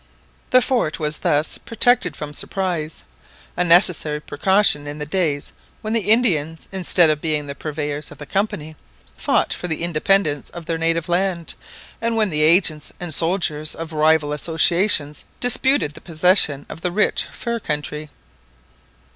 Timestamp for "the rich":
16.81-17.27